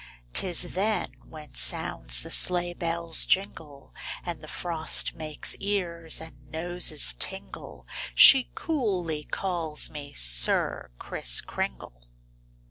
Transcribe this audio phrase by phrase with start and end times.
[0.33, 3.93] 'Tis then when sounds the sleigh bell's jingle
[4.25, 7.85] And the frost makes ears and noses tingle,
[8.15, 12.07] She coolly calls me 'Sir Kriss Kringle.